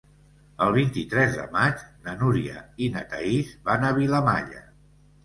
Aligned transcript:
El 0.67 0.71
vint-i-tres 0.77 1.35
de 1.39 1.43
maig 1.55 1.83
na 2.07 2.15
Núria 2.21 2.63
i 2.87 2.87
na 2.97 3.05
Thaís 3.13 3.53
van 3.69 3.87
a 3.91 3.93
Vilamalla. 3.99 4.65